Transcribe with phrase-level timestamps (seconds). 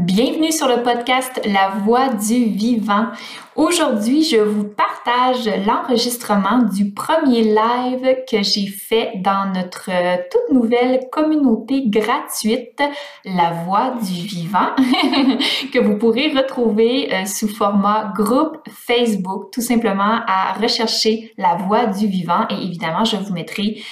[0.00, 3.08] Bienvenue sur le podcast La Voix du Vivant.
[3.56, 9.90] Aujourd'hui, je vous partage l'enregistrement du premier live que j'ai fait dans notre
[10.30, 12.80] toute nouvelle communauté gratuite
[13.24, 14.76] La Voix du Vivant
[15.72, 21.86] que vous pourrez retrouver euh, sous format groupe Facebook, tout simplement à rechercher La Voix
[21.86, 23.82] du Vivant et évidemment, je vous mettrai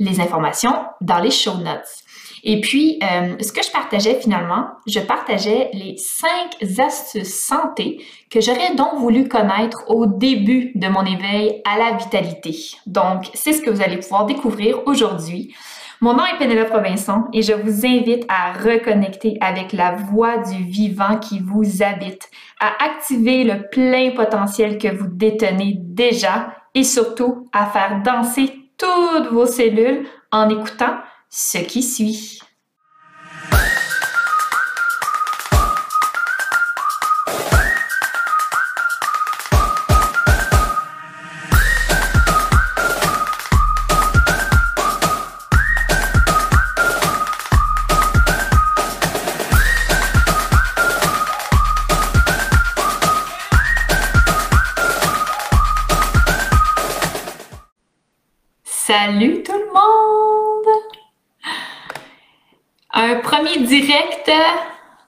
[0.00, 2.01] les informations dans les show notes.
[2.44, 8.40] Et puis, euh, ce que je partageais finalement, je partageais les cinq astuces santé que
[8.40, 12.56] j'aurais donc voulu connaître au début de mon éveil à la vitalité.
[12.86, 15.54] Donc, c'est ce que vous allez pouvoir découvrir aujourd'hui.
[16.00, 20.64] Mon nom est Pénélope Robinson et je vous invite à reconnecter avec la voix du
[20.64, 22.28] vivant qui vous habite,
[22.58, 29.28] à activer le plein potentiel que vous détenez déjà et surtout à faire danser toutes
[29.30, 30.96] vos cellules en écoutant
[31.32, 32.38] ce qui suit.
[58.64, 59.41] Salut
[63.62, 64.30] direct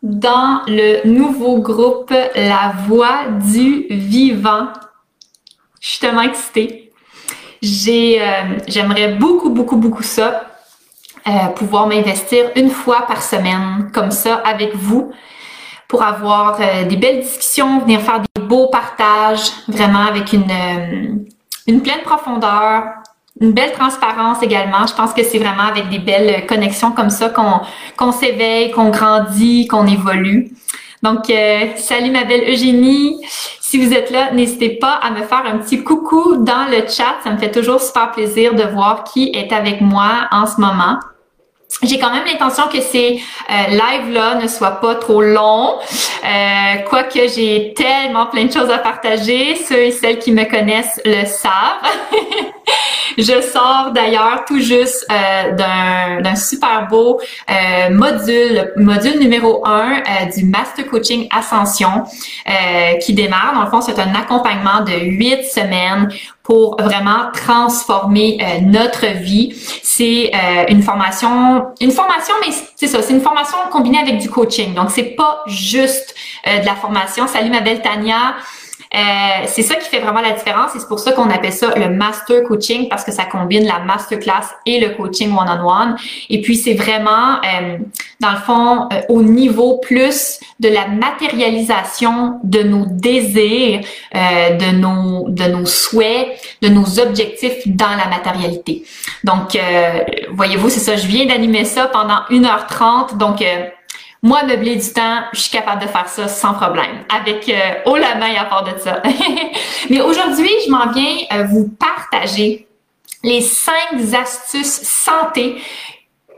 [0.02, 4.68] dans le nouveau groupe La Voix du Vivant.
[5.80, 6.92] Je suis tellement excitée.
[7.62, 10.50] Euh, j'aimerais beaucoup, beaucoup, beaucoup ça.
[11.26, 15.10] Euh, pouvoir m'investir une fois par semaine comme ça avec vous
[15.88, 22.02] pour avoir euh, des belles discussions, venir faire des beaux partages, vraiment avec une pleine
[22.04, 22.82] profondeur,
[23.40, 24.86] une belle transparence également.
[24.86, 27.60] Je pense que c'est vraiment avec des belles connexions comme ça qu'on
[27.96, 30.52] qu'on s'éveille, qu'on grandit, qu'on évolue.
[31.02, 33.20] Donc, euh, salut ma belle Eugénie.
[33.60, 37.16] Si vous êtes là, n'hésitez pas à me faire un petit coucou dans le chat.
[37.22, 40.98] Ça me fait toujours super plaisir de voir qui est avec moi en ce moment.
[41.82, 43.20] J'ai quand même l'intention que ces
[43.50, 45.78] euh, lives-là ne soient pas trop longs,
[46.24, 49.56] euh, quoique j'ai tellement plein de choses à partager.
[49.56, 51.82] Ceux et celles qui me connaissent le savent.
[53.18, 55.52] Je sors d'ailleurs tout juste euh,
[56.20, 57.20] d'un super beau
[57.50, 60.02] euh, module, module numéro 1 euh,
[60.36, 62.04] du Master Coaching Ascension
[63.00, 63.52] qui démarre.
[63.54, 66.08] Dans le fond, c'est un accompagnement de huit semaines
[66.44, 69.52] pour vraiment transformer notre vie.
[69.82, 70.30] C'est
[70.68, 74.74] une formation, une formation, mais c'est ça, c'est une formation combinée avec du coaching.
[74.74, 76.14] Donc, c'est pas juste
[76.46, 77.26] de la formation.
[77.26, 78.36] Salut ma belle Tania.
[78.94, 81.74] Euh, c'est ça qui fait vraiment la différence et c'est pour ça qu'on appelle ça
[81.76, 85.96] le master coaching parce que ça combine la masterclass et le coaching one-on-one.
[86.30, 87.78] Et puis c'est vraiment, euh,
[88.20, 93.80] dans le fond, euh, au niveau plus de la matérialisation de nos désirs,
[94.12, 96.28] de nos de nos souhaits,
[96.62, 98.84] de nos objectifs dans la matérialité.
[99.24, 99.58] Donc,
[100.32, 100.96] voyez-vous, c'est ça.
[100.96, 103.16] Je viens d'animer ça pendant 1h30.
[103.16, 103.42] Donc
[104.24, 107.54] moi, meubler du temps, je suis capable de faire ça sans problème, avec euh,
[107.84, 109.02] haut la main à part de ça.
[109.90, 112.66] Mais aujourd'hui, je m'en viens euh, vous partager
[113.22, 115.56] les cinq astuces santé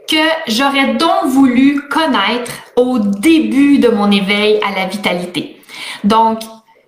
[0.09, 0.17] que
[0.49, 5.57] j'aurais donc voulu connaître au début de mon éveil à la vitalité.
[6.03, 6.41] Donc,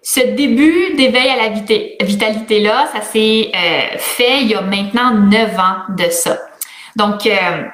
[0.02, 5.56] ce début d'éveil à la vitalité-là, ça s'est euh, fait il y a maintenant neuf
[5.58, 6.38] ans de ça.
[6.96, 7.30] Donc, euh,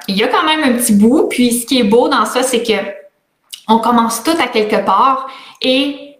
[0.07, 1.27] il y a quand même un petit bout.
[1.27, 2.73] Puis, ce qui est beau dans ça, c'est que
[3.67, 5.27] on commence tout à quelque part
[5.61, 6.15] et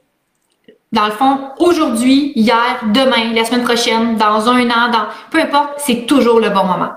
[0.91, 5.73] dans le fond, aujourd'hui, hier, demain, la semaine prochaine, dans un an, dans peu importe,
[5.77, 6.91] c'est toujours le bon moment.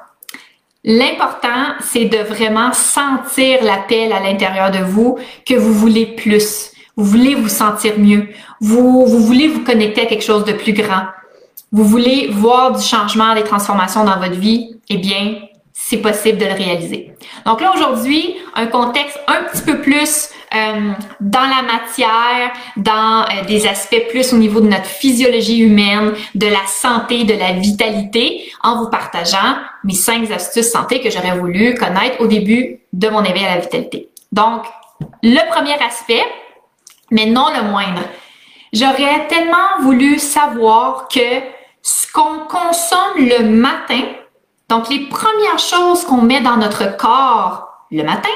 [0.84, 6.70] L'important, c'est de vraiment sentir l'appel à l'intérieur de vous que vous voulez plus.
[6.96, 8.28] Vous voulez vous sentir mieux.
[8.60, 11.02] Vous, vous voulez vous connecter à quelque chose de plus grand.
[11.72, 14.76] Vous voulez voir du changement, des transformations dans votre vie.
[14.88, 15.40] Eh bien,
[15.72, 17.12] c'est possible de le réaliser.
[17.44, 23.44] Donc là, aujourd'hui, un contexte un petit peu plus euh, dans la matière, dans euh,
[23.46, 28.50] des aspects plus au niveau de notre physiologie humaine, de la santé, de la vitalité,
[28.62, 33.22] en vous partageant mes cinq astuces santé que j'aurais voulu connaître au début de mon
[33.24, 34.08] éveil à la vitalité.
[34.32, 34.64] Donc,
[35.22, 36.24] le premier aspect,
[37.10, 38.02] mais non le moindre,
[38.72, 41.40] j'aurais tellement voulu savoir que
[41.82, 44.02] ce qu'on consomme le matin,
[44.68, 48.28] donc les premières choses qu'on met dans notre corps le matin,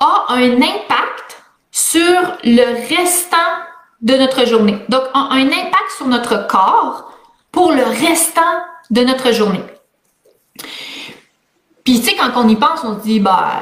[0.00, 3.36] a un impact sur le restant
[4.00, 4.78] de notre journée.
[4.88, 7.12] Donc, a un impact sur notre corps
[7.50, 8.40] pour le restant
[8.90, 9.62] de notre journée.
[11.84, 13.60] Puis, tu sais, quand on y pense, on se dit, bah,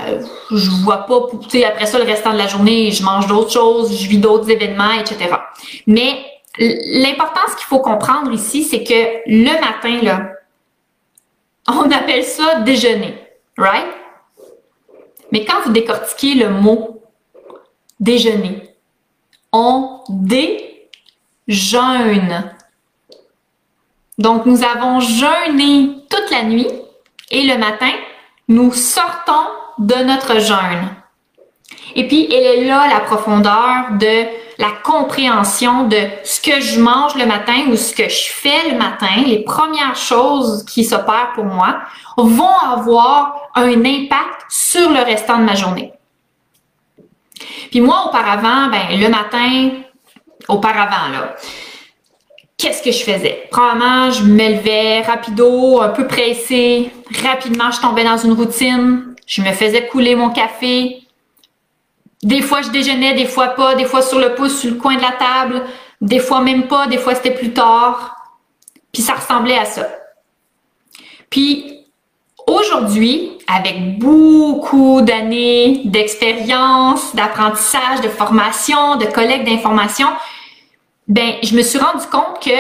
[0.50, 3.52] je vois pas, tu sais, après ça, le restant de la journée, je mange d'autres
[3.52, 5.30] choses, je vis d'autres événements, etc.
[5.86, 6.24] Mais
[6.58, 10.32] l'importance qu'il faut comprendre ici, c'est que le matin, là,
[11.68, 13.16] on appelle ça déjeuner,
[13.56, 13.86] right?
[15.36, 17.02] Mais quand vous décortiquez le mot
[18.00, 18.74] déjeuner,
[19.52, 20.54] on déjeune.
[24.16, 26.70] Donc, nous avons jeûné toute la nuit
[27.30, 27.90] et le matin,
[28.48, 29.46] nous sortons
[29.76, 30.88] de notre jeûne.
[31.94, 34.24] Et puis, elle est là la profondeur de
[34.58, 38.78] la compréhension de ce que je mange le matin ou ce que je fais le
[38.78, 41.80] matin, les premières choses qui s'opèrent pour moi,
[42.16, 45.92] vont avoir un impact sur le restant de ma journée.
[47.70, 49.70] Puis moi, auparavant, ben, le matin,
[50.48, 51.36] auparavant, là,
[52.56, 53.48] qu'est-ce que je faisais?
[53.50, 56.90] Probablement, je me levais rapido, un peu pressé.
[57.22, 59.14] Rapidement, je tombais dans une routine.
[59.26, 61.05] Je me faisais couler mon café.
[62.22, 63.74] Des fois, je déjeunais, des fois pas.
[63.74, 65.62] Des fois sur le pouce, sur le coin de la table.
[66.00, 66.86] Des fois même pas.
[66.86, 68.16] Des fois, c'était plus tard.
[68.92, 69.86] Puis ça ressemblait à ça.
[71.30, 71.84] Puis
[72.46, 80.08] aujourd'hui, avec beaucoup d'années d'expérience, d'apprentissage, de formation, de collecte d'informations,
[81.08, 82.50] ben, je me suis rendu compte que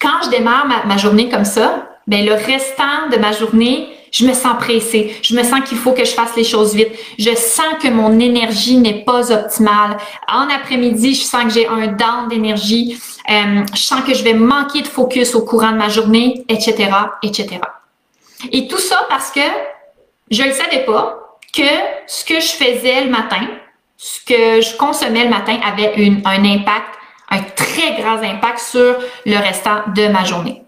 [0.00, 4.32] quand je démarre ma, journée comme ça, ben, le restant de ma journée, je me
[4.32, 5.16] sens pressée.
[5.22, 6.92] Je me sens qu'il faut que je fasse les choses vite.
[7.18, 9.96] Je sens que mon énergie n'est pas optimale.
[10.28, 12.96] En après-midi, je sens que j'ai un down d'énergie.
[13.28, 16.90] Euh, je sens que je vais manquer de focus au courant de ma journée, etc.,
[17.24, 17.58] etc.
[18.52, 19.40] Et tout ça parce que
[20.30, 21.62] je ne savais pas que
[22.06, 23.48] ce que je faisais le matin,
[23.96, 26.94] ce que je consommais le matin avait une, un impact
[27.30, 28.96] un très grand impact sur
[29.26, 30.62] le restant de ma journée.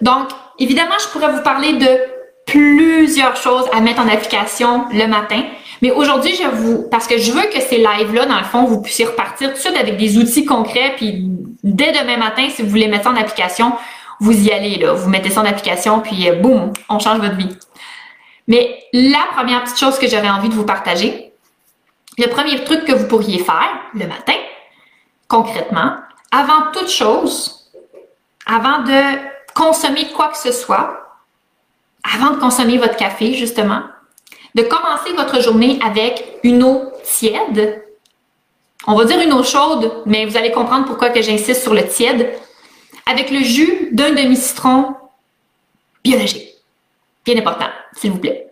[0.00, 0.28] Donc,
[0.58, 2.13] évidemment, je pourrais vous parler de
[2.54, 5.42] plusieurs choses à mettre en application le matin.
[5.82, 8.80] Mais aujourd'hui, je vous, parce que je veux que ces lives-là, dans le fond, vous
[8.80, 11.26] puissiez repartir tout de suite avec des outils concrets, puis
[11.64, 13.72] dès demain matin, si vous voulez mettre ça en application,
[14.20, 14.92] vous y allez, là.
[14.92, 17.48] Vous mettez ça en application, puis euh, boum, on change votre vie.
[18.46, 21.32] Mais la première petite chose que j'aurais envie de vous partager,
[22.18, 24.38] le premier truc que vous pourriez faire le matin,
[25.26, 25.96] concrètement,
[26.30, 27.72] avant toute chose,
[28.46, 29.18] avant de
[29.54, 31.03] consommer quoi que ce soit,
[32.12, 33.80] avant de consommer votre café, justement,
[34.54, 37.82] de commencer votre journée avec une eau tiède.
[38.86, 41.86] On va dire une eau chaude, mais vous allez comprendre pourquoi que j'insiste sur le
[41.86, 42.32] tiède.
[43.10, 44.94] Avec le jus d'un demi-citron
[46.02, 46.48] biologique.
[47.24, 48.50] Bien important, s'il vous plaît.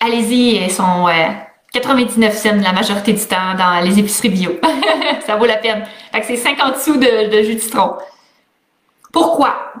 [0.00, 1.28] Allez-y, elles sont euh,
[1.72, 4.52] 99 cents la majorité du temps dans les épiceries bio.
[5.26, 5.84] ça vaut la peine.
[6.12, 7.96] Fait que c'est 50 sous de, jus de citron.
[9.12, 9.72] Pourquoi?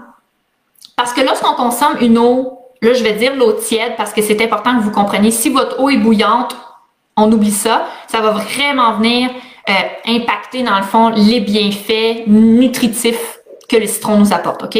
[0.96, 4.42] Parce que lorsqu'on consomme une eau, là je vais dire l'eau tiède parce que c'est
[4.42, 6.54] important que vous compreniez, si votre eau est bouillante,
[7.16, 9.30] on oublie ça, ça va vraiment venir
[9.68, 9.72] euh,
[10.06, 13.38] impacter dans le fond les bienfaits nutritifs
[13.68, 14.78] que le citron nous apporte, OK?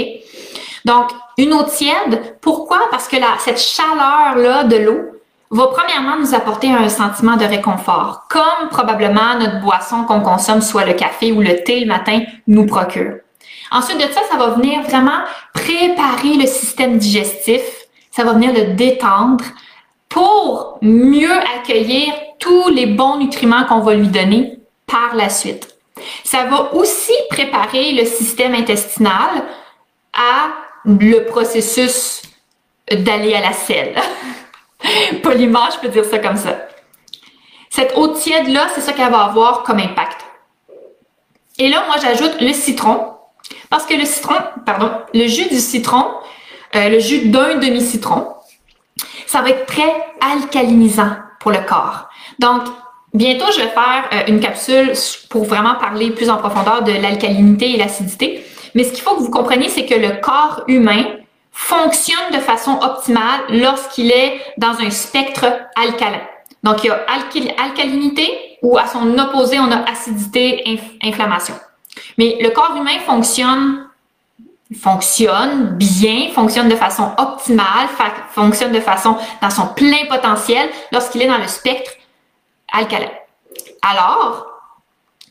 [0.85, 2.79] Donc, une eau tiède, pourquoi?
[2.91, 5.13] Parce que cette chaleur-là de l'eau,
[5.53, 10.87] va premièrement nous apporter un sentiment de réconfort, comme probablement notre boisson qu'on consomme, soit
[10.87, 13.17] le café ou le thé le matin, nous procure.
[13.71, 15.21] Ensuite de ça, ça va venir vraiment
[15.53, 17.82] préparer le système digestif,
[18.13, 19.45] ça va venir le détendre
[20.09, 25.69] pour mieux accueillir tous les bons nutriments qu'on va lui donner par la suite.
[26.23, 29.31] Ça va aussi préparer le système intestinal
[30.13, 30.51] à
[30.85, 32.23] le processus
[32.91, 33.95] d'aller à la selle.
[35.23, 36.67] Poliment, je peux dire ça comme ça.
[37.71, 40.21] Cette eau tiède-là, c'est ça qu'elle va avoir comme impact.
[41.59, 43.15] Et là, moi, j'ajoute le citron.
[43.71, 44.35] Parce que le citron,
[44.67, 46.05] pardon, le jus du citron,
[46.75, 48.29] euh, le jus d'un demi-citron,
[49.27, 52.09] ça va être très alcalinisant pour le corps.
[52.39, 52.63] Donc,
[53.15, 54.93] bientôt, je vais faire euh, une capsule
[55.31, 58.45] pour vraiment parler plus en profondeur de l'alcalinité et l'acidité.
[58.75, 61.05] Mais ce qu'il faut que vous compreniez, c'est que le corps humain
[61.51, 66.23] fonctionne de façon optimale lorsqu'il est dans un spectre alcalin.
[66.63, 67.05] Donc, il y a
[67.59, 71.55] alcalinité ou à son opposé, on a acidité, inflammation.
[72.17, 73.87] Mais le corps humain fonctionne
[74.75, 77.89] fonctionne bien, fonctionne de façon optimale,
[78.31, 81.93] fonctionne de façon dans son plein potentiel lorsqu'il est dans le spectre
[82.73, 83.11] alcalin.
[83.83, 84.47] Alors,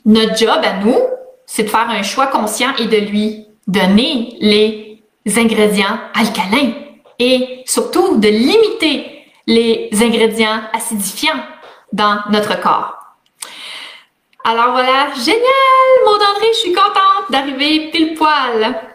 [0.06, 0.98] notre job à nous,
[1.46, 5.04] c'est de faire un choix conscient et de lui donner les
[5.38, 6.74] ingrédients alcalins
[7.20, 11.44] et surtout de limiter les ingrédients acidifiants
[11.94, 12.98] dans notre corps.
[14.44, 18.91] Alors voilà, génial, Maud André, je suis contente d'arriver pile poil.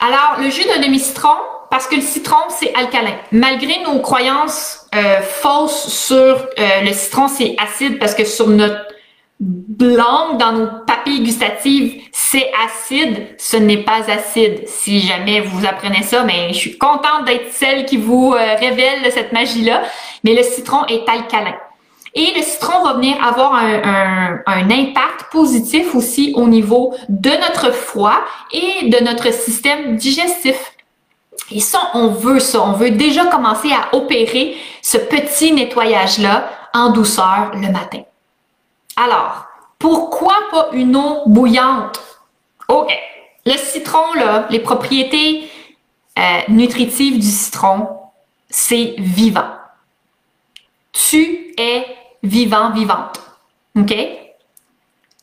[0.00, 1.34] Alors, le jus d'un demi-citron,
[1.70, 3.16] parce que le citron, c'est alcalin.
[3.32, 8.86] Malgré nos croyances euh, fausses sur euh, le citron, c'est acide parce que sur notre
[9.80, 13.26] langue, dans nos papilles gustatives, c'est acide.
[13.38, 14.66] Ce n'est pas acide.
[14.66, 19.10] Si jamais vous apprenez ça, mais je suis contente d'être celle qui vous euh, révèle
[19.12, 19.82] cette magie-là.
[20.24, 21.54] Mais le citron est alcalin.
[22.14, 28.24] Et le citron va venir avoir un, impact positif aussi au niveau de notre foie
[28.52, 30.72] et de notre système digestif.
[31.50, 32.62] Et ça, on veut ça.
[32.62, 38.02] On veut déjà commencer à opérer ce petit nettoyage-là en douceur le matin.
[38.96, 39.46] Alors,
[39.78, 42.00] pourquoi pas une eau bouillante?
[42.68, 42.92] OK.
[43.46, 45.48] Le citron, là, les propriétés
[46.18, 47.88] euh, nutritives du citron,
[48.50, 49.48] c'est vivant.
[50.92, 51.86] Tu es
[52.22, 53.20] vivant, vivante.
[53.76, 53.94] OK?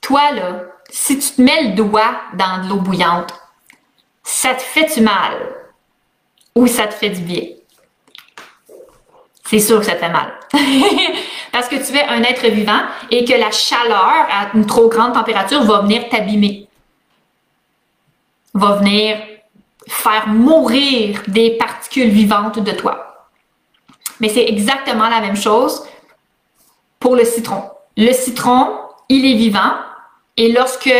[0.01, 3.33] Toi, là, si tu te mets le doigt dans de l'eau bouillante,
[4.23, 5.33] ça te fait du mal
[6.55, 7.43] ou ça te fait du bien?
[9.45, 10.33] C'est sûr que ça te fait mal.
[11.51, 15.13] Parce que tu es un être vivant et que la chaleur à une trop grande
[15.13, 16.67] température va venir t'abîmer.
[18.53, 19.17] Va venir
[19.87, 23.27] faire mourir des particules vivantes de toi.
[24.19, 25.83] Mais c'est exactement la même chose
[27.05, 27.61] pour le citron.
[27.97, 29.73] Le citron, il est vivant
[30.37, 30.91] et lorsque,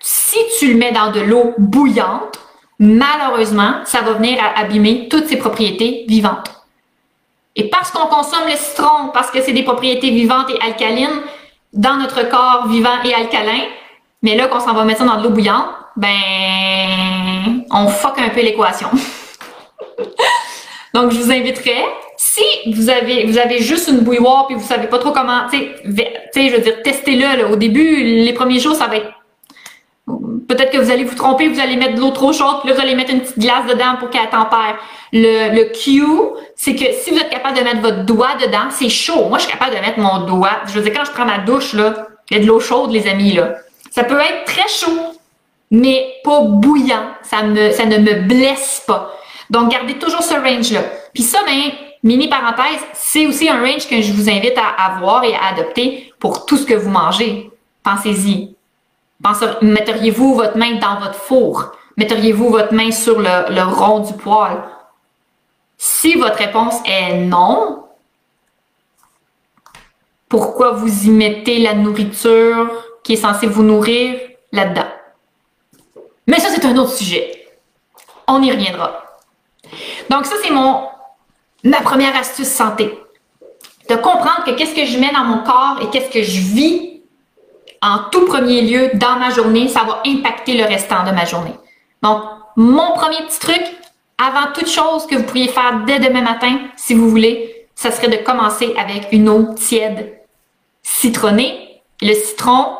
[0.00, 2.40] si tu le mets dans de l'eau bouillante,
[2.80, 6.50] malheureusement, ça va venir abîmer toutes ses propriétés vivantes.
[7.54, 11.22] Et parce qu'on consomme le citron, parce que c'est des propriétés vivantes et alcalines
[11.72, 13.62] dans notre corps vivant et alcalin,
[14.20, 18.30] mais là qu'on s'en va mettre ça dans de l'eau bouillante, ben on fuck un
[18.30, 18.88] peu l'équation.
[20.92, 21.84] Donc je vous inviterai,
[22.24, 25.58] si vous avez vous avez juste une bouilloire puis vous savez pas trop comment, tu
[25.58, 27.52] sais, je veux dire, testez-le.
[27.52, 29.12] Au début, les premiers jours, ça va être
[30.48, 32.74] Peut-être que vous allez vous tromper, vous allez mettre de l'eau trop chaude, puis là,
[32.74, 34.76] vous allez mettre une petite glace dedans pour qu'elle tempère.
[35.12, 36.02] Le, le Q,
[36.56, 39.28] c'est que si vous êtes capable de mettre votre doigt dedans, c'est chaud.
[39.28, 40.60] Moi, je suis capable de mettre mon doigt.
[40.66, 42.90] Je veux dire, quand je prends ma douche, là, il y a de l'eau chaude,
[42.90, 43.54] les amis, là.
[43.90, 45.14] Ça peut être très chaud,
[45.70, 47.06] mais pas bouillant.
[47.22, 49.14] Ça, me, ça ne me blesse pas.
[49.48, 50.82] Donc, gardez toujours ce range-là.
[51.14, 55.24] Puis ça, ben, mini parenthèse, c'est aussi un range que je vous invite à avoir
[55.24, 57.50] et à adopter pour tout ce que vous mangez.
[57.82, 58.54] Pensez-y.
[59.62, 61.72] Metteriez-vous votre main dans votre four?
[61.96, 64.62] Metteriez-vous votre main sur le, le rond du poêle?
[65.78, 67.84] Si votre réponse est non,
[70.28, 72.70] pourquoi vous y mettez la nourriture
[73.04, 74.18] qui est censée vous nourrir
[74.52, 74.88] là-dedans?
[76.26, 77.48] Mais ça, c'est un autre sujet.
[78.26, 79.02] On y reviendra.
[80.08, 80.88] Donc ça, c'est mon
[81.64, 82.98] ma première astuce santé.
[83.88, 86.92] De comprendre que qu'est-ce que je mets dans mon corps et qu'est-ce que je vis
[87.82, 91.54] en tout premier lieu dans ma journée, ça va impacter le restant de ma journée.
[92.02, 92.22] Donc,
[92.56, 93.62] mon premier petit truc,
[94.18, 98.08] avant toute chose que vous pourriez faire dès demain matin, si vous voulez, ça serait
[98.08, 100.20] de commencer avec une eau tiède
[100.82, 101.82] citronnée.
[102.00, 102.76] Le citron,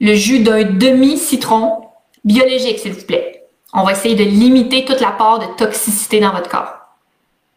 [0.00, 1.88] le jus d'un demi-citron
[2.24, 3.44] biologique, s'il vous plaît.
[3.72, 6.74] On va essayer de limiter toute la part de toxicité dans votre corps.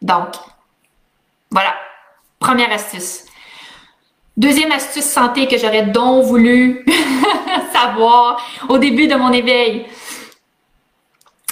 [0.02, 0.34] Donc,
[1.50, 1.74] voilà.
[2.38, 3.24] Première astuce.
[4.36, 6.84] Deuxième astuce santé que j'aurais donc voulu
[7.72, 8.38] savoir
[8.68, 9.86] au début de mon éveil.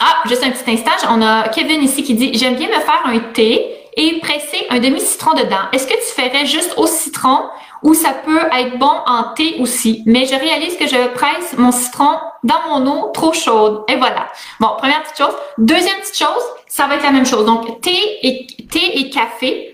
[0.01, 3.03] Ah, juste un petit instant, on a Kevin ici qui dit J'aime bien me faire
[3.07, 5.71] un thé et presser un demi-citron dedans.
[5.73, 7.49] Est-ce que tu ferais juste au citron
[7.83, 10.03] ou ça peut être bon en thé aussi?
[10.05, 13.85] Mais je réalise que je presse mon citron dans mon eau trop chaude.
[13.89, 14.27] Et voilà.
[14.59, 15.35] Bon, première petite chose.
[15.59, 17.47] Deuxième petite chose, ça va être la même chose.
[17.47, 19.74] Donc, thé et, thé et café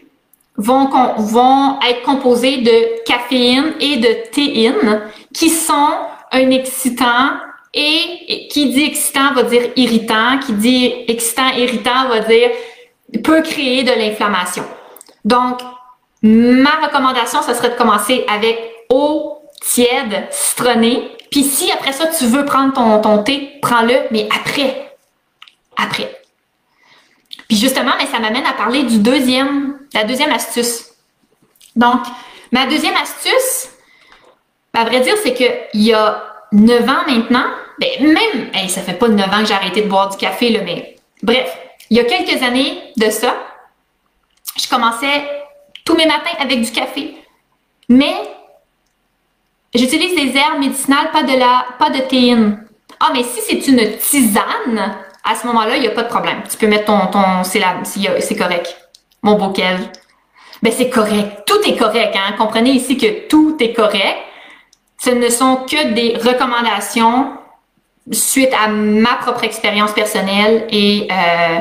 [0.61, 5.03] vont, vont être composés de caféine et de théine,
[5.33, 5.95] qui sont
[6.33, 7.31] un excitant
[7.73, 12.51] et qui dit excitant va dire irritant, qui dit excitant, irritant va dire
[13.25, 14.65] peut créer de l'inflammation.
[15.25, 15.61] Donc,
[16.23, 18.59] ma recommandation, ce serait de commencer avec
[18.91, 21.17] eau tiède, citronnée.
[21.31, 24.93] Puis si après ça, tu veux prendre ton, ton thé, prends-le, mais après.
[25.77, 26.21] Après.
[27.49, 30.87] Puis justement, mais ça m'amène à parler du deuxième, la deuxième astuce.
[31.77, 32.01] Donc,
[32.53, 33.71] ma deuxième astuce,
[34.73, 37.47] à vrai dire, c'est qu'il y a 9 ans maintenant,
[37.79, 40.51] ben même, hey, ça fait pas 9 ans que j'ai arrêté de boire du café,
[40.51, 41.57] là, mais bref,
[41.91, 43.35] il y a quelques années de ça,
[44.57, 45.25] je commençais
[45.85, 47.15] tous mes matins avec du café.
[47.89, 48.15] Mais
[49.75, 52.67] j'utilise des herbes médicinales, pas de la, pas de théine.
[53.01, 54.95] Ah, mais si c'est une tisane,
[55.25, 56.43] à ce moment-là, il n'y a pas de problème.
[56.49, 58.80] Tu peux mettre ton, ton c'est correct.
[59.23, 59.89] Mon beau Kev.
[60.63, 61.43] Ben, c'est correct.
[61.47, 62.35] Tout est correct, hein.
[62.37, 64.19] Comprenez ici que tout est correct.
[64.99, 67.33] Ce ne sont que des recommandations
[68.13, 71.61] suite à ma propre expérience personnelle et euh,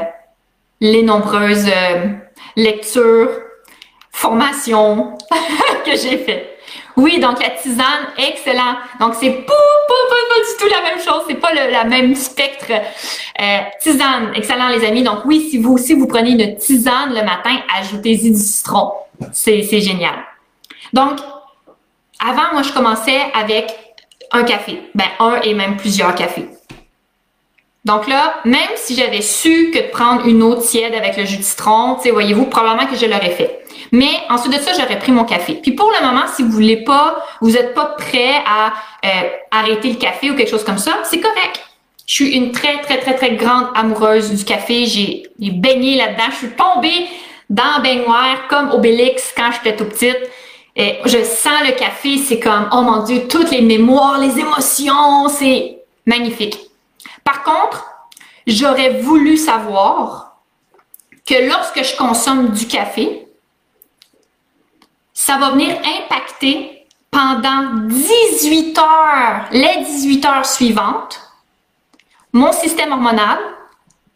[0.81, 2.07] les nombreuses euh,
[2.55, 3.29] lectures,
[4.11, 5.17] formations
[5.85, 6.58] que j'ai faites.
[6.99, 8.75] Oui, donc la tisane, excellent.
[8.99, 9.53] Donc c'est pas,
[9.87, 12.71] pas, du tout la même chose, c'est pas le même spectre.
[12.71, 15.01] Euh, tisane, excellent les amis.
[15.01, 18.91] Donc oui, si vous aussi vous prenez une tisane le matin, ajoutez-y du citron.
[19.31, 20.15] C'est génial.
[20.91, 21.19] Donc,
[22.19, 23.73] avant, moi, je commençais avec
[24.31, 24.81] un café.
[24.93, 26.49] Ben, un et même plusieurs cafés.
[27.85, 31.37] Donc là, même si j'avais su que de prendre une eau tiède avec le jus
[31.37, 33.58] de citron, voyez-vous, probablement que je l'aurais fait.
[33.91, 35.53] Mais ensuite de ça, j'aurais pris mon café.
[35.55, 38.74] Puis pour le moment, si vous voulez pas, vous êtes pas prêt à
[39.05, 41.62] euh, arrêter le café ou quelque chose comme ça, c'est correct.
[42.05, 44.86] Je suis une très, très, très, très grande amoureuse du café.
[44.86, 46.24] J'ai baigné là-dedans.
[46.31, 47.08] Je suis tombée
[47.50, 50.17] dans la baignoire comme Obélix quand j'étais tout petite.
[50.75, 55.27] Et je sens le café, c'est comme, oh mon Dieu, toutes les mémoires, les émotions,
[55.27, 56.58] c'est magnifique.
[57.24, 57.86] Par contre,
[58.48, 60.38] j'aurais voulu savoir
[61.27, 63.27] que lorsque je consomme du café,
[65.29, 71.21] ça va venir impacter pendant 18 heures, les 18 heures suivantes,
[72.33, 73.38] mon système hormonal,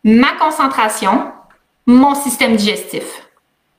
[0.03, 1.31] ma concentration,
[1.85, 3.03] mon système digestif.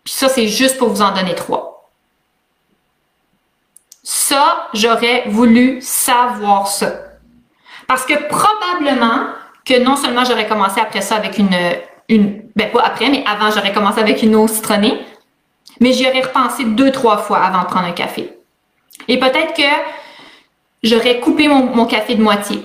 [0.05, 1.91] Puis ça, c'est juste pour vous en donner trois.
[4.05, 6.93] Ça, j'aurais voulu savoir ça.
[7.89, 9.31] Parce que probablement
[9.65, 11.59] que non seulement j'aurais commencé après ça avec une,
[12.09, 15.05] une, ben pas après, mais avant, j'aurais commencé avec une eau citronnée,
[15.81, 18.33] mais j'y aurais repensé deux, trois fois avant de prendre un café.
[19.09, 19.63] Et peut-être que
[20.83, 22.63] j'aurais coupé mon, mon café de moitié.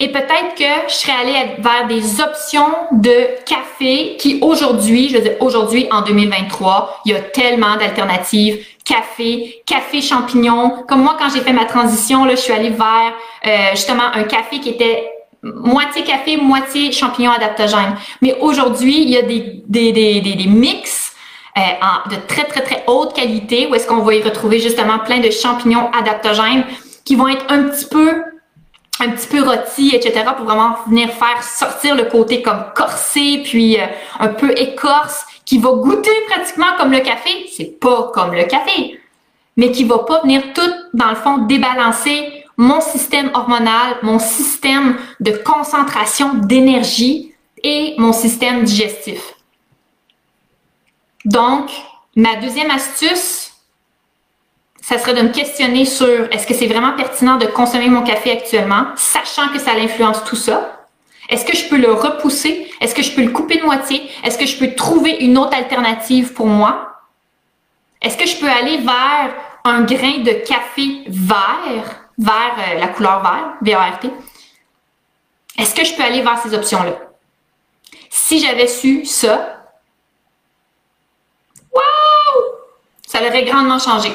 [0.00, 5.22] Et peut-être que je serais allée vers des options de café qui aujourd'hui, je veux
[5.22, 8.66] dire aujourd'hui en 2023, il y a tellement d'alternatives.
[8.84, 10.84] Café, café champignon.
[10.88, 13.12] Comme moi, quand j'ai fait ma transition, là, je suis allée vers
[13.46, 15.08] euh, justement un café qui était
[15.42, 17.94] moitié café, moitié champignon adaptogène.
[18.20, 21.11] Mais aujourd'hui, il y a des, des, des, des, des mix
[21.56, 24.98] euh, en, de très, très, très haute qualité où est-ce qu'on va y retrouver justement
[25.00, 26.64] plein de champignons adaptogènes
[27.04, 28.22] qui vont être un petit peu
[29.00, 33.80] un petit peu rôti, etc., pour vraiment venir faire sortir le côté comme corsé, puis
[33.80, 33.86] euh,
[34.20, 37.30] un peu écorce, qui va goûter pratiquement comme le café.
[37.54, 39.00] C'est pas comme le café,
[39.56, 44.96] mais qui va pas venir tout, dans le fond, débalancer mon système hormonal, mon système
[45.20, 49.34] de concentration d'énergie et mon système digestif.
[51.24, 51.70] Donc,
[52.16, 53.52] ma deuxième astuce,
[54.80, 58.32] ça serait de me questionner sur est-ce que c'est vraiment pertinent de consommer mon café
[58.32, 60.86] actuellement, sachant que ça influence tout ça.
[61.28, 62.70] Est-ce que je peux le repousser?
[62.80, 64.10] Est-ce que je peux le couper de moitié?
[64.24, 66.92] Est-ce que je peux trouver une autre alternative pour moi?
[68.02, 69.32] Est-ce que je peux aller vers
[69.64, 74.10] un grain de café vert, vers euh, la couleur vert, V-A-R-T?
[75.58, 76.98] Est-ce que je peux aller vers ces options-là?
[78.10, 79.61] Si j'avais su ça,
[83.22, 84.12] Aurait grandement changé.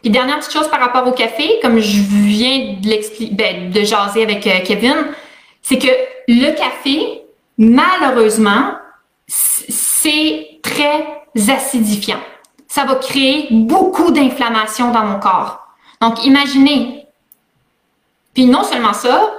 [0.00, 3.82] Puis dernière petite chose par rapport au café, comme je viens de l'expliquer, ben, de
[3.82, 4.96] jaser avec euh, Kevin,
[5.60, 5.88] c'est que
[6.26, 7.20] le café,
[7.58, 8.72] malheureusement,
[9.26, 11.06] c'est très
[11.48, 12.20] acidifiant.
[12.66, 15.66] Ça va créer beaucoup d'inflammation dans mon corps.
[16.00, 17.06] Donc, imaginez.
[18.32, 19.34] Puis non seulement ça,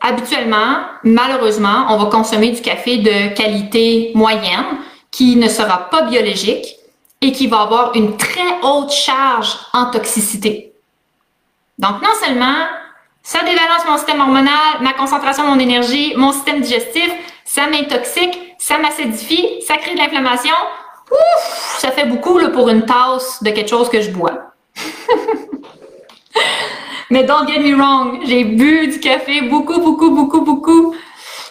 [0.00, 4.78] habituellement, malheureusement, on va consommer du café de qualité moyenne
[5.10, 6.77] qui ne sera pas biologique
[7.20, 10.72] et qui va avoir une très haute charge en toxicité.
[11.78, 12.66] Donc, non seulement
[13.22, 17.10] ça débalance mon système hormonal, ma concentration, mon énergie, mon système digestif,
[17.44, 20.54] ça m'intoxique, ça m'acidifie, ça crée de l'inflammation.
[21.10, 24.32] Ouf, ça fait beaucoup là, pour une tasse de quelque chose que je bois.
[27.10, 30.94] Mais don't get me wrong, j'ai bu du café beaucoup, beaucoup, beaucoup, beaucoup.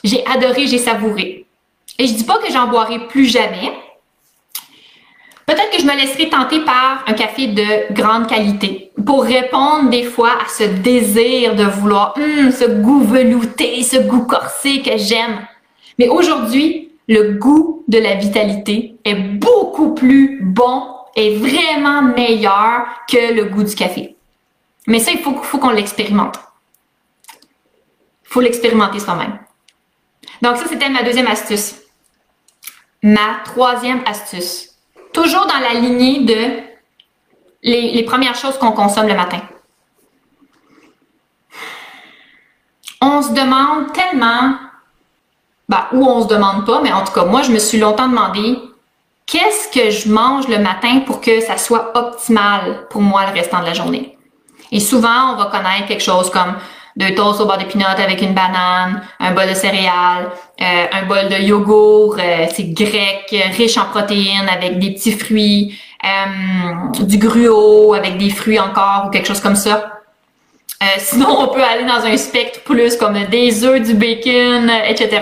[0.04, 1.46] J'ai adoré, j'ai savouré.
[2.00, 3.72] Et je dis pas que j'en boirai plus jamais,
[5.48, 10.04] Peut-être que je me laisserai tenter par un café de grande qualité pour répondre des
[10.04, 15.48] fois à ce désir de vouloir hum, ce goût velouté, ce goût corsé que j'aime.
[15.98, 20.84] Mais aujourd'hui, le goût de la vitalité est beaucoup plus bon
[21.16, 24.18] et vraiment meilleur que le goût du café.
[24.86, 26.38] Mais ça, il faut, faut qu'on l'expérimente.
[28.26, 29.40] Il faut l'expérimenter soi-même.
[30.42, 31.76] Donc ça, c'était ma deuxième astuce.
[33.02, 34.67] Ma troisième astuce
[35.13, 36.67] toujours dans la lignée de
[37.63, 39.41] les, premières choses qu'on consomme le matin.
[43.02, 44.56] On se demande tellement,
[45.67, 48.08] bah, ou on se demande pas, mais en tout cas, moi, je me suis longtemps
[48.08, 48.60] demandé
[49.26, 53.60] qu'est-ce que je mange le matin pour que ça soit optimal pour moi le restant
[53.60, 54.17] de la journée?
[54.72, 56.56] Et souvent, on va connaître quelque chose comme
[56.98, 61.06] deux toasts au beurre de pinot avec une banane, un bol de céréales, euh, un
[61.06, 67.20] bol de yogourt, euh, c'est grec, riche en protéines avec des petits fruits, euh, du
[67.20, 69.94] gruau avec des fruits encore ou quelque chose comme ça.
[70.98, 75.22] sinon, on peut aller dans un spectre plus comme des œufs, du bacon, etc.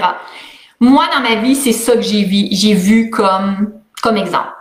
[0.79, 4.53] Moi, dans ma vie, c'est ça que j'ai vu, j'ai vu comme, comme exemple.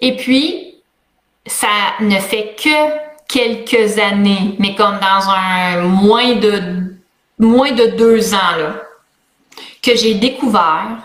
[0.00, 0.74] Et puis,
[1.46, 1.68] ça
[2.00, 6.92] ne fait que quelques années, mais comme dans un moins de
[7.38, 8.82] moins de deux ans, là,
[9.82, 10.98] que j'ai découvert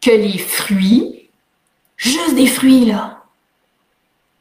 [0.00, 1.28] que les fruits,
[1.96, 3.22] juste des fruits, là,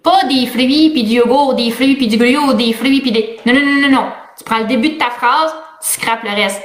[0.02, 3.38] pas des fruits, puis du yogourt, des fruits, puis du gruau, des fruits, puis des...
[3.45, 4.12] Non, non, non, non, non.
[4.38, 6.63] Tu prends le début de ta phrase, tu scrapes le reste.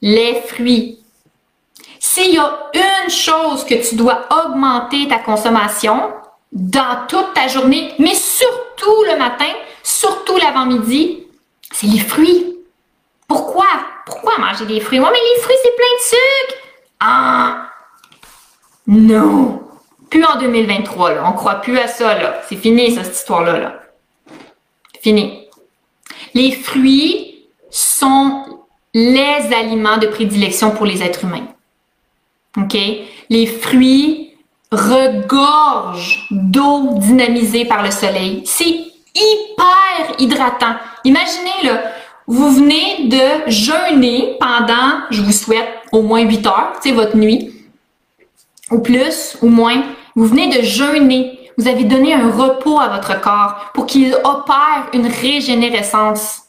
[0.00, 0.98] Les fruits.
[2.00, 6.10] S'il y a une chose que tu dois augmenter ta consommation,
[6.54, 11.26] dans toute ta journée, mais surtout le matin, surtout l'avant-midi,
[11.72, 12.56] c'est les fruits.
[13.26, 13.66] Pourquoi?
[14.06, 15.00] Pourquoi manger des fruits?
[15.00, 16.62] Moi, mais les fruits, c'est plein de sucre.
[17.00, 17.70] Ah!
[18.86, 19.62] Non!
[20.10, 21.24] Plus en 2023, là.
[21.26, 22.40] On croit plus à ça, là.
[22.48, 23.82] C'est fini, cette histoire-là, là.
[25.02, 25.48] Fini.
[26.34, 28.44] Les fruits sont
[28.92, 31.48] les aliments de prédilection pour les êtres humains.
[32.56, 32.76] OK?
[33.30, 34.33] Les fruits
[34.74, 38.42] regorge d'eau dynamisée par le soleil.
[38.44, 38.76] C'est
[39.14, 40.76] hyper hydratant.
[41.04, 41.82] Imaginez, là,
[42.26, 47.52] vous venez de jeûner pendant, je vous souhaite, au moins 8 heures, c'est votre nuit,
[48.70, 49.82] ou plus, ou moins.
[50.16, 51.50] Vous venez de jeûner.
[51.58, 56.42] Vous avez donné un repos à votre corps pour qu'il opère une régénérescence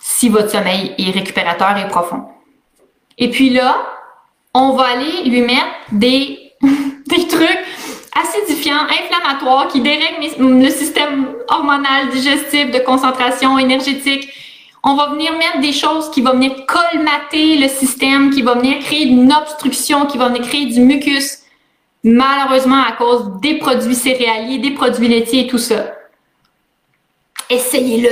[0.00, 2.24] si votre sommeil est récupérateur et profond.
[3.18, 3.76] Et puis là,
[4.54, 6.39] on va aller lui mettre des
[7.06, 7.64] des trucs
[8.14, 14.28] acidifiants, inflammatoires qui dérèglent le système hormonal, digestif, de concentration énergétique.
[14.82, 18.78] On va venir mettre des choses qui vont venir colmater le système, qui vont venir
[18.80, 21.40] créer une obstruction, qui vont venir créer du mucus.
[22.02, 25.92] Malheureusement, à cause des produits céréaliers, des produits laitiers et tout ça.
[27.50, 28.08] Essayez-le.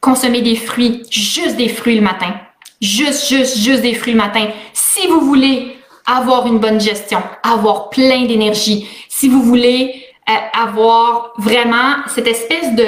[0.00, 2.34] Consommez des fruits, juste des fruits le matin.
[2.80, 4.48] Juste, juste, juste des fruits le matin.
[4.72, 11.32] Si vous voulez avoir une bonne gestion, avoir plein d'énergie, si vous voulez euh, avoir
[11.38, 12.86] vraiment cette espèce de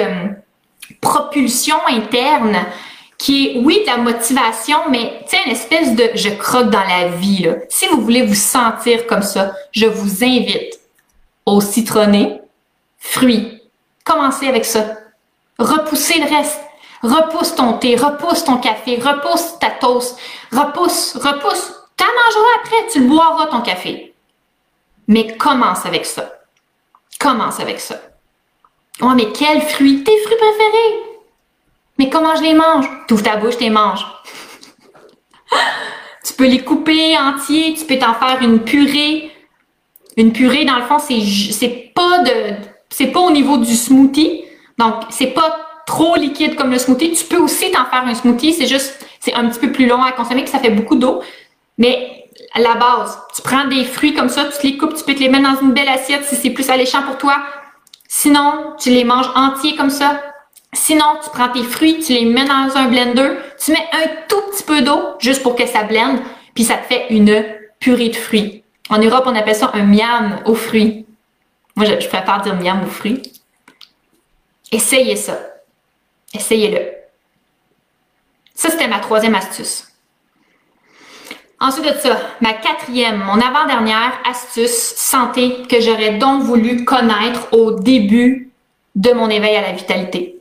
[1.01, 2.65] propulsion interne
[3.17, 7.07] qui est, oui, de la motivation, mais tu une espèce de je croque dans la
[7.09, 7.49] vie.
[7.69, 10.79] Si vous voulez vous sentir comme ça, je vous invite
[11.45, 12.41] au citronné,
[12.97, 13.61] fruits.
[14.03, 14.97] Commencez avec ça.
[15.57, 16.59] Repoussez le reste.
[17.01, 20.17] Repousse ton thé, repousse ton café, repousse ta toast,
[20.51, 21.73] repousse, repousse.
[21.97, 24.13] T'en mangeras après, tu le boiras ton café.
[25.07, 26.31] Mais commence avec ça.
[27.19, 27.95] Commence avec ça.
[29.01, 30.03] Oh, mais quels fruits?
[30.03, 31.03] Tes fruits préférés?
[31.97, 32.85] Mais comment je les mange?
[33.07, 34.05] T'ouvres ta bouche, les manges.
[36.25, 39.31] tu peux les couper entiers, tu peux t'en faire une purée.
[40.17, 42.55] Une purée, dans le fond, c'est, pas de,
[42.89, 44.45] c'est pas au niveau du smoothie.
[44.77, 47.11] Donc, c'est pas trop liquide comme le smoothie.
[47.11, 48.53] Tu peux aussi t'en faire un smoothie.
[48.53, 51.21] C'est juste, c'est un petit peu plus long à consommer, que ça fait beaucoup d'eau.
[51.77, 55.13] Mais à la base, tu prends des fruits comme ça, tu les coupes, tu peux
[55.13, 57.37] te les mettre dans une belle assiette si c'est plus alléchant pour toi.
[58.07, 60.21] Sinon, tu les manges entiers comme ça.
[60.73, 64.41] Sinon, tu prends tes fruits, tu les mets dans un blender, tu mets un tout
[64.51, 66.19] petit peu d'eau juste pour que ça blende,
[66.53, 67.45] puis ça te fait une
[67.79, 68.63] purée de fruits.
[68.89, 71.05] En Europe, on appelle ça un miam aux fruits.
[71.75, 73.21] Moi, je, je préfère dire miam aux fruits.
[74.71, 75.39] Essayez ça.
[76.33, 76.91] Essayez-le.
[78.53, 79.87] Ça, c'était ma troisième astuce.
[81.65, 87.71] Ensuite de ça, ma quatrième, mon avant-dernière astuce santé que j'aurais donc voulu connaître au
[87.71, 88.51] début
[88.93, 90.35] de mon éveil à la vitalité.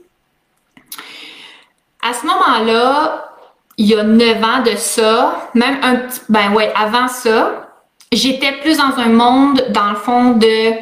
[2.02, 3.32] À ce moment-là,
[3.78, 7.70] il y a neuf ans de ça, même un petit, ben ouais, avant ça,
[8.12, 10.72] j'étais plus dans un monde, dans le fond, de,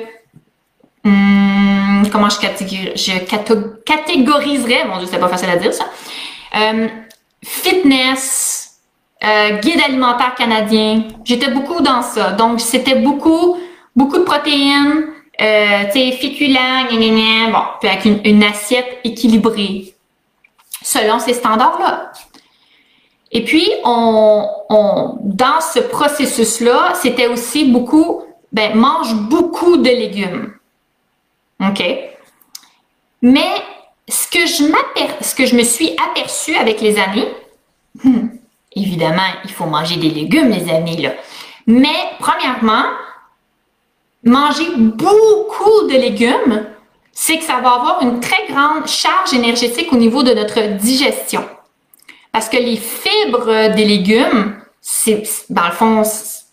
[1.04, 2.40] hum, comment je,
[3.84, 5.84] catégoriserais, mon dieu, c'est pas facile à dire ça,
[6.56, 6.88] euh,
[7.44, 8.51] fitness,
[9.24, 11.04] euh, guide alimentaire canadien.
[11.24, 12.32] J'étais beaucoup dans ça.
[12.32, 13.56] Donc, c'était beaucoup,
[13.94, 15.06] beaucoup de protéines,
[15.40, 19.94] euh, tu sais, féculents, bon, puis avec une, assiette équilibrée,
[20.82, 22.12] selon ces standards-là.
[23.30, 30.52] Et puis, on, on, dans ce processus-là, c'était aussi beaucoup, ben, mange beaucoup de légumes.
[31.60, 31.82] OK?
[33.22, 33.54] Mais
[34.08, 34.64] ce que je,
[35.24, 37.28] ce que je me suis aperçue avec les années,
[38.02, 38.28] hmm,
[38.76, 41.10] Évidemment, il faut manger des légumes, les amis, là.
[41.66, 42.84] Mais, premièrement,
[44.24, 46.66] manger beaucoup de légumes
[47.12, 51.46] c'est que ça va avoir une très grande charge énergétique au niveau de notre digestion.
[52.32, 56.02] Parce que les fibres des légumes, c'est, dans le fond,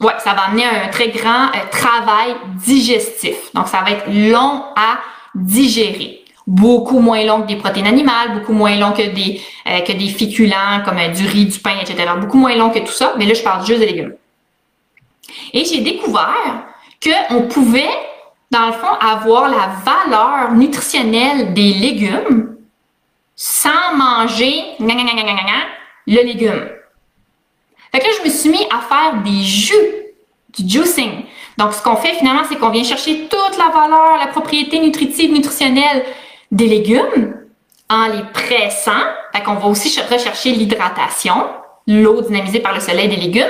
[0.01, 3.35] ouais, ça va amener un très grand euh, travail digestif.
[3.53, 4.99] Donc, ça va être long à
[5.33, 6.18] digérer.
[6.49, 10.09] Beaucoup moins long que des protéines animales, beaucoup moins long que des, euh, que des
[10.09, 12.11] féculents comme euh, du riz, du pain, etc.
[12.19, 13.13] Beaucoup moins long que tout ça.
[13.19, 14.15] Mais là, je parle juste des légumes.
[15.53, 16.65] Et j'ai découvert
[17.03, 17.93] qu'on pouvait,
[18.49, 22.57] dans le fond, avoir la valeur nutritionnelle des légumes
[23.35, 26.67] sans manger le légume.
[27.91, 29.73] Fait que là, je me suis mis à faire des jus,
[30.57, 31.25] du juicing.
[31.57, 35.31] Donc, ce qu'on fait finalement, c'est qu'on vient chercher toute la valeur, la propriété nutritive,
[35.31, 36.05] nutritionnelle
[36.51, 37.35] des légumes
[37.89, 39.03] en les pressant.
[39.33, 41.47] Fait qu'on va aussi rechercher l'hydratation,
[41.87, 43.45] l'eau dynamisée par le soleil des légumes.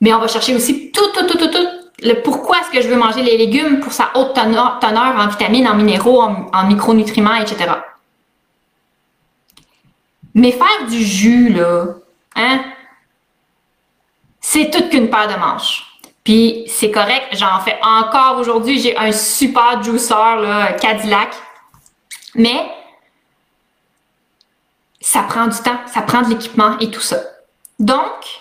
[0.00, 1.68] Mais on va chercher aussi tout, tout, tout, tout, tout
[2.02, 5.66] le pourquoi est-ce que je veux manger les légumes pour sa haute teneur, en vitamines,
[5.66, 7.70] en minéraux, en, en micronutriments, etc.
[10.34, 11.86] Mais faire du jus, là,
[12.34, 12.60] hein,
[14.40, 15.84] c'est toute qu'une paire de manches.
[16.22, 18.80] Puis c'est correct, j'en fais encore aujourd'hui.
[18.80, 21.34] J'ai un super juicer là, Cadillac.
[22.36, 22.70] Mais
[25.00, 27.18] ça prend du temps, ça prend de l'équipement et tout ça.
[27.78, 28.40] Donc,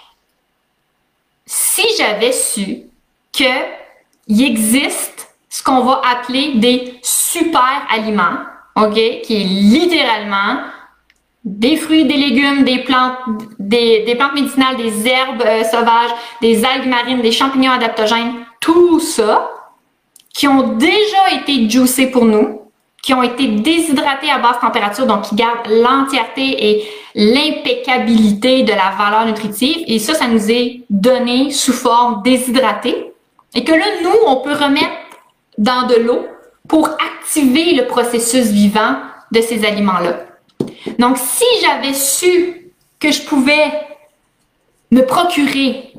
[1.46, 2.84] si j'avais su
[3.32, 8.38] qu'il existe ce qu'on va appeler des super aliments,
[8.76, 10.60] OK, qui est littéralement
[11.46, 13.20] des fruits, des légumes, des plantes,
[13.60, 16.10] des, plantes médicinales, des herbes euh, sauvages,
[16.42, 19.52] des algues marines, des champignons adaptogènes, tout ça,
[20.34, 22.65] qui ont déjà été juicés pour nous,
[23.06, 28.96] qui ont été déshydratés à basse température, donc qui gardent l'entièreté et l'impeccabilité de la
[28.98, 29.84] valeur nutritive.
[29.86, 33.14] Et ça, ça nous est donné sous forme déshydratée.
[33.54, 34.90] Et que là, nous, on peut remettre
[35.60, 36.26] dans de l'eau
[36.68, 38.96] pour activer le processus vivant
[39.32, 40.26] de ces aliments-là.
[40.98, 43.72] Donc, si j'avais su que je pouvais
[44.90, 45.94] me procurer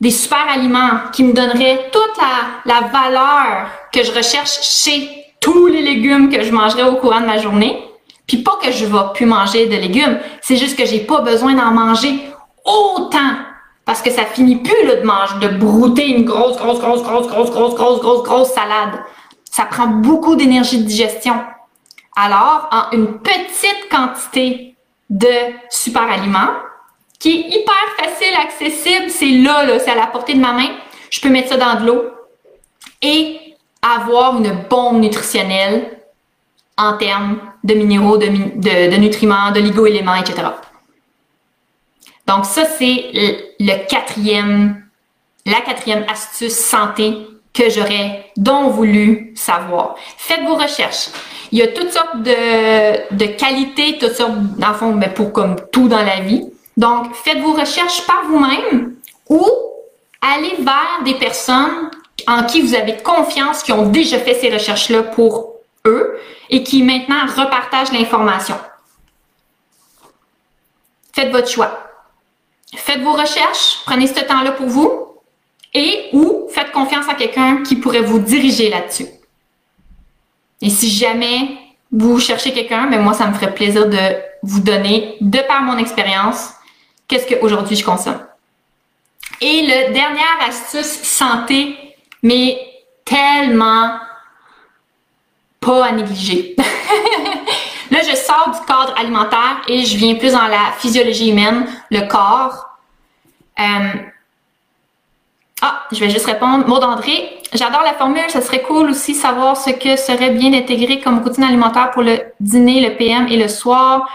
[0.00, 2.16] des super aliments qui me donneraient toute
[2.64, 7.26] la, valeur que je recherche chez tous les légumes que je mangerais au courant de
[7.26, 7.78] ma journée,
[8.26, 11.52] puis pas que je vais plus manger de légumes, c'est juste que j'ai pas besoin
[11.52, 12.18] d'en manger
[12.64, 13.34] autant
[13.84, 17.28] parce que ça finit plus là, de manger, de brouter une grosse, grosse, grosse, grosse,
[17.28, 18.98] grosse, grosse, grosse, grosse, grosse salade.
[19.44, 21.34] Ça prend beaucoup d'énergie de digestion.
[22.16, 24.76] Alors, en une petite quantité
[25.10, 25.28] de
[25.68, 26.54] super aliments,
[27.18, 30.70] qui est hyper facile, accessible, c'est là, là c'est à la portée de ma main,
[31.10, 32.04] je peux mettre ça dans de l'eau
[33.02, 33.43] et
[33.84, 35.98] avoir une bombe nutritionnelle
[36.76, 40.42] en termes de minéraux, de, de, de nutriments, de ligo-éléments, etc.
[42.26, 44.84] Donc ça, c'est la quatrième
[46.08, 49.94] astuce santé que j'aurais donc voulu savoir.
[50.16, 51.08] Faites vos recherches.
[51.52, 55.56] Il y a toutes sortes de, qualités, toutes sortes, dans le fond, mais pour comme
[55.70, 56.44] tout dans la vie.
[56.76, 58.94] Donc, faites vos recherches par vous-même
[59.28, 59.46] ou
[60.20, 61.90] allez vers des personnes
[62.26, 65.54] en qui vous avez confiance, qui ont déjà fait ces recherches-là pour
[65.86, 66.18] eux
[66.50, 68.56] et qui maintenant repartagent l'information.
[71.12, 71.90] Faites votre choix.
[72.76, 75.06] Faites vos recherches, prenez ce temps-là pour vous
[75.72, 79.06] et ou faites confiance à quelqu'un qui pourrait vous diriger là-dessus.
[80.60, 81.58] Et si jamais
[81.92, 85.62] vous cherchez quelqu'un, mais ben moi, ça me ferait plaisir de vous donner, de par
[85.62, 86.50] mon expérience,
[87.06, 88.20] qu'est-ce qu'aujourd'hui je consomme.
[89.40, 91.76] Et le dernière astuce santé,
[92.24, 92.58] mais
[93.04, 93.98] tellement
[95.60, 96.56] pas à négliger.
[97.90, 102.08] Là, je sors du cadre alimentaire et je viens plus dans la physiologie humaine, le
[102.08, 102.78] corps.
[103.60, 103.92] Euh,
[105.62, 106.66] ah, je vais juste répondre.
[106.66, 108.28] Maud André, j'adore la formule.
[108.28, 112.18] Ça serait cool aussi savoir ce que serait bien intégré comme routine alimentaire pour le
[112.40, 114.08] dîner, le PM et le soir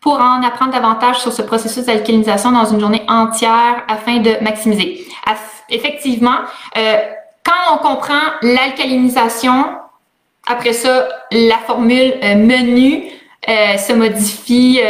[0.00, 5.06] pour en apprendre davantage sur ce processus d'alcalinisation dans une journée entière afin de maximiser.
[5.70, 6.36] Effectivement,
[6.76, 6.98] euh,
[7.44, 9.66] quand on comprend l'alcalinisation,
[10.46, 13.04] après ça, la formule euh, menu
[13.48, 14.80] euh, se modifie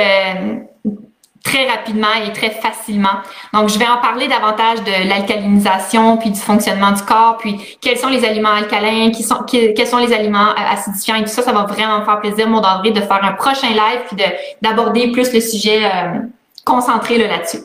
[1.48, 3.22] très rapidement et très facilement.
[3.52, 7.96] Donc, je vais en parler davantage de l'alcalinisation, puis du fonctionnement du corps, puis quels
[7.96, 9.10] sont les aliments alcalins,
[9.46, 11.42] quels sont les aliments euh, acidifiants et tout ça.
[11.42, 14.16] Ça va vraiment me faire plaisir, mon André, de faire un prochain live puis
[14.60, 16.18] d'aborder plus le sujet euh,
[16.64, 17.60] concentré là-dessus.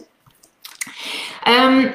[1.47, 1.89] Euh,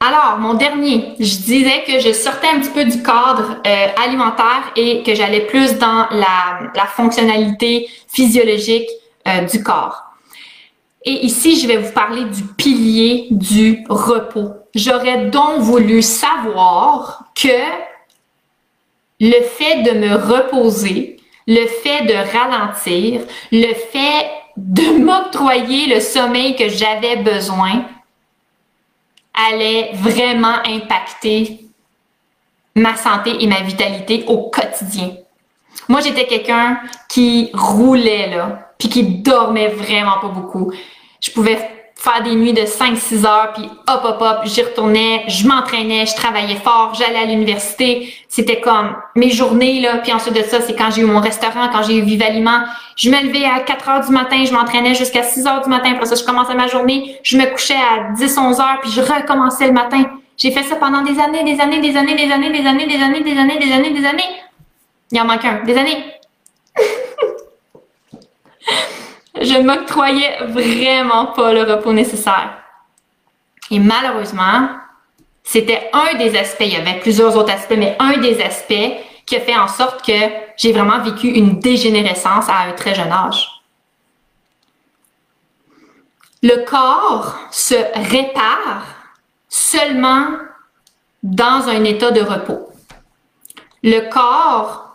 [0.00, 3.56] alors, mon dernier, je disais que je sortais un petit peu du cadre
[4.02, 8.88] alimentaire et que j'allais plus dans la, fonctionnalité physiologique
[9.50, 10.10] du corps.
[11.04, 14.50] Et ici, je vais vous parler du pilier du repos.
[14.74, 17.48] J'aurais donc voulu savoir que
[19.18, 26.54] le fait de me reposer, le fait de ralentir, le fait de m'octroyer le sommeil
[26.54, 27.84] que j'avais besoin
[29.34, 31.60] allait vraiment impacter
[32.74, 35.16] ma santé et ma vitalité au quotidien.
[35.88, 40.72] Moi, j'étais quelqu'un qui roulait là, puis qui dormait vraiment pas beaucoup.
[41.20, 45.46] Je pouvais faire des nuits de 5-6 heures, puis hop, hop, hop, j'y retournais, je
[45.46, 48.14] m'entraînais, je travaillais fort, j'allais à l'université.
[48.26, 49.98] C'était comme mes journées, là.
[49.98, 52.62] Puis ensuite de ça, c'est quand j'ai eu mon restaurant, quand j'ai eu Vive Aliment.
[52.96, 55.92] Je me levais à 4 heures du matin, je m'entraînais jusqu'à 6 heures du matin.
[55.92, 57.18] Après ça, je commençais ma journée.
[57.22, 60.02] Je me couchais à 10, 11 heures, puis je recommençais le matin.
[60.38, 63.02] J'ai fait ça pendant des années, des années, des années, des années, des années, des
[63.02, 64.40] années, des années, des années, des années.
[65.12, 65.64] Il en manque un.
[65.64, 66.02] Des années.
[69.34, 72.58] je ne m'octroyais vraiment pas le repos nécessaire.
[73.70, 74.68] Et malheureusement,
[75.44, 78.92] c'était un des aspects, il y avait plusieurs autres aspects, mais un des aspects
[79.26, 80.12] qui a fait en sorte que
[80.56, 83.48] j'ai vraiment vécu une dégénérescence à un très jeune âge.
[86.42, 87.74] Le corps se
[88.10, 88.86] répare
[89.48, 90.28] seulement
[91.22, 92.70] dans un état de repos.
[93.82, 94.89] Le corps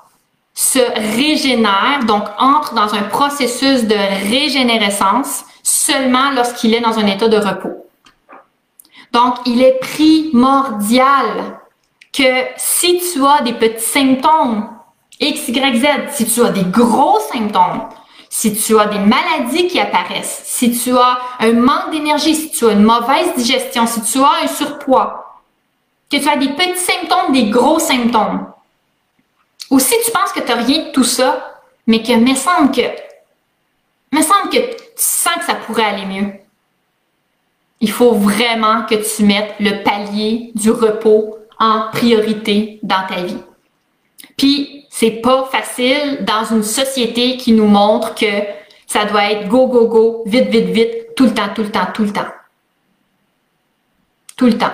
[0.56, 0.80] se
[1.16, 3.96] régénère, donc entre dans un processus de
[4.32, 7.86] régénérescence seulement lorsqu'il est dans un état de repos.
[9.12, 11.60] Donc, il est primordial
[12.14, 14.70] que si tu as des petits symptômes,
[15.20, 17.90] X, Y, Z, si tu as des gros symptômes,
[18.30, 22.68] si tu as des maladies qui apparaissent, si tu as un manque d'énergie, si tu
[22.68, 25.42] as une mauvaise digestion, si tu as un surpoids,
[26.10, 28.48] que tu as des petits symptômes, des gros symptômes,
[29.70, 32.72] ou si tu penses que tu n'as rien de tout ça, mais que me semble
[32.72, 32.82] que
[34.12, 36.32] me semble que tu sens que ça pourrait aller mieux.
[37.82, 43.38] Il faut vraiment que tu mettes le palier du repos en priorité dans ta vie.
[44.38, 48.44] Puis c'est pas facile dans une société qui nous montre que
[48.88, 51.88] ça doit être go go go, vite vite vite, tout le temps, tout le temps,
[51.94, 52.32] tout le temps.
[54.38, 54.74] Tout le temps.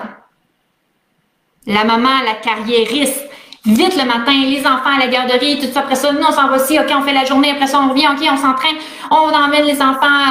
[1.66, 3.28] La maman, la carriériste,
[3.64, 5.80] vite le matin, les enfants à la garderie, tout ça.
[5.80, 6.78] Après ça, nous, on s'en va aussi.
[6.78, 7.50] OK, on fait la journée.
[7.50, 8.08] Après ça, on revient.
[8.08, 8.76] OK, on s'entraîne.
[9.10, 10.30] On emmène les enfants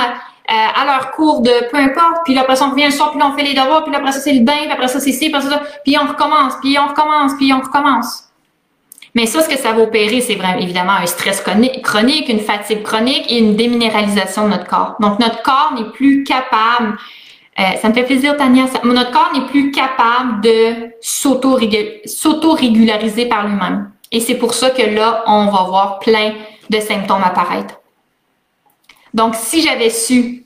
[0.50, 2.26] euh, à leur cours de peu importe.
[2.26, 3.12] Puis après ça, on revient le soir.
[3.12, 3.84] Puis là, on fait les devoirs.
[3.84, 4.64] Puis après ça, c'est le bain.
[4.64, 5.30] Puis après ça, c'est ci.
[5.30, 6.54] Puis après ça, puis on recommence.
[6.62, 7.32] Puis on recommence.
[7.38, 8.26] Puis on recommence.
[9.14, 12.82] Mais ça, ce que ça va opérer, c'est vraiment évidemment un stress chronique, une fatigue
[12.82, 14.96] chronique et une déminéralisation de notre corps.
[15.02, 16.98] Donc, notre corps n'est plus capable
[17.60, 18.66] euh, ça me fait plaisir, Tania.
[18.84, 23.92] notre corps n'est plus capable de s'auto-régulariser par lui-même.
[24.12, 26.34] Et c'est pour ça que là, on va voir plein
[26.70, 27.80] de symptômes apparaître.
[29.14, 30.46] Donc, si j'avais su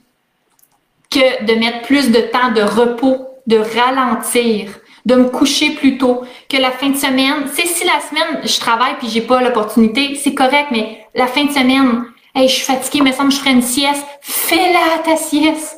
[1.10, 4.70] que de mettre plus de temps de repos, de ralentir,
[5.04, 8.58] de me coucher plus tôt, que la fin de semaine, c'est si la semaine je
[8.58, 12.64] travaille puis j'ai pas l'opportunité, c'est correct, mais la fin de semaine, hey, je suis
[12.64, 15.75] fatiguée, mais ça me je ferais une sieste, fais-la ta sieste.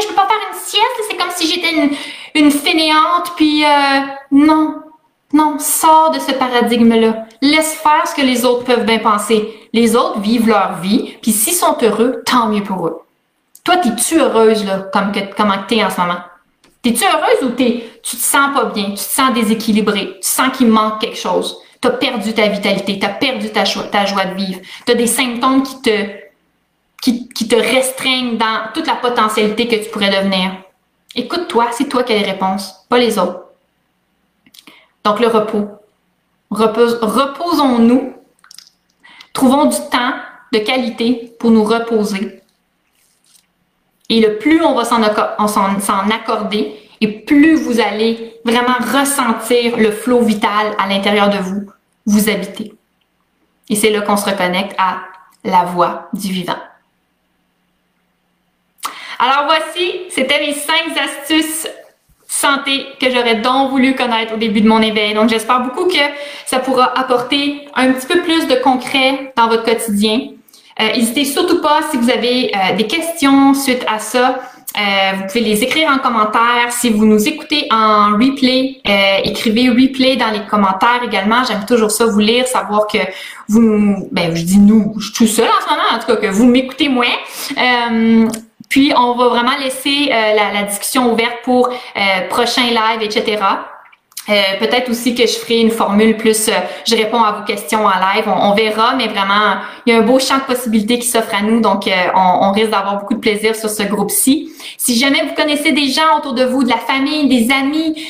[0.00, 1.90] Je peux pas faire une sieste, c'est comme si j'étais une,
[2.34, 4.76] une fainéante, puis euh, non,
[5.32, 7.26] non, sors de ce paradigme-là.
[7.42, 9.68] Laisse faire ce que les autres peuvent bien penser.
[9.72, 13.02] Les autres vivent leur vie, puis s'ils sont heureux, tant mieux pour eux.
[13.64, 16.20] Toi, t'es-tu heureuse, là, comme que, t'es en ce moment?
[16.82, 20.56] T'es-tu heureuse ou t'es, tu te sens pas bien, tu te sens déséquilibré, tu sens
[20.56, 24.60] qu'il manque quelque chose, t'as perdu ta vitalité, t'as perdu ta, ta joie de vivre,
[24.86, 26.06] t'as des symptômes qui te,
[27.02, 30.52] qui, te restreignent dans toute la potentialité que tu pourrais devenir.
[31.14, 33.44] Écoute-toi, c'est toi qui as les réponses, pas les autres.
[35.04, 35.68] Donc, le repos.
[36.50, 38.14] reposons-nous.
[39.32, 40.14] Trouvons du temps
[40.52, 42.42] de qualité pour nous reposer.
[44.08, 50.22] Et le plus on va s'en accorder, et plus vous allez vraiment ressentir le flot
[50.22, 51.70] vital à l'intérieur de vous,
[52.06, 52.72] vous habitez.
[53.68, 55.02] Et c'est là qu'on se reconnecte à
[55.44, 56.56] la voix du vivant.
[59.18, 61.68] Alors voici, c'était mes cinq astuces
[62.28, 65.14] santé que j'aurais donc voulu connaître au début de mon éveil.
[65.14, 65.98] Donc j'espère beaucoup que
[66.46, 70.20] ça pourra apporter un petit peu plus de concret dans votre quotidien.
[70.80, 74.38] Euh, n'hésitez surtout pas si vous avez euh, des questions suite à ça.
[74.76, 76.70] Euh, vous pouvez les écrire en commentaire.
[76.70, 78.80] Si vous nous écoutez en replay,
[79.24, 81.42] écrivez replay dans les commentaires également.
[81.42, 82.98] J'aime toujours ça, vous lire, savoir que
[83.48, 86.16] vous, ben je dis nous, je suis tout seul en ce moment, en tout cas
[86.16, 87.06] que vous m'écoutez moins.
[88.68, 93.42] Puis, on va vraiment laisser euh, la, discussion ouverte pour euh, prochains lives, etc.
[94.28, 96.50] Euh, peut-être aussi que je ferai une formule plus,
[96.86, 98.24] je réponds à vos questions en live.
[98.26, 99.56] On, verra, mais vraiment,
[99.86, 102.70] il y a un beau champ de possibilités qui s'offre à nous, donc on, risque
[102.70, 104.52] d'avoir beaucoup de plaisir sur ce groupe-ci.
[104.76, 108.06] Si jamais vous connaissez des gens autour de vous, de la famille, des amis,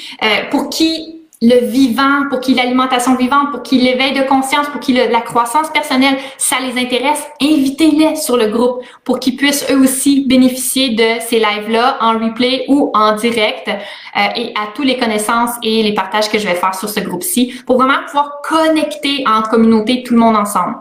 [0.50, 4.92] pour qui le vivant, pour qui l'alimentation vivante, pour qui l'éveil de conscience, pour qui
[4.92, 10.24] la croissance personnelle, ça les intéresse, invitez-les sur le groupe pour qu'ils puissent eux aussi
[10.26, 15.50] bénéficier de ces lives-là en replay ou en direct euh, et à tous les connaissances
[15.62, 19.42] et les partages que je vais faire sur ce groupe-ci pour vraiment pouvoir connecter en
[19.42, 20.74] communauté tout le monde ensemble.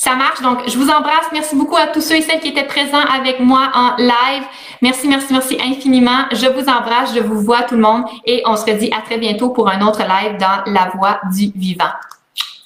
[0.00, 0.40] Ça marche.
[0.40, 1.26] Donc, je vous embrasse.
[1.30, 4.44] Merci beaucoup à tous ceux et celles qui étaient présents avec moi en live.
[4.80, 6.24] Merci, merci, merci infiniment.
[6.32, 7.14] Je vous embrasse.
[7.14, 9.86] Je vous vois tout le monde et on se redit à très bientôt pour un
[9.86, 11.92] autre live dans La Voix du Vivant.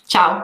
[0.08, 0.42] Ciao.